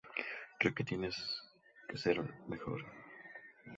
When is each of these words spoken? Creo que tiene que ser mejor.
Creo 0.59 0.73
que 0.75 0.83
tiene 0.83 1.09
que 1.87 1.95
ser 1.95 2.17
mejor. 2.47 2.81